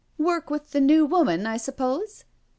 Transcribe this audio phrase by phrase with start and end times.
[0.29, 2.23] "Work with the New Woman, I suppose?"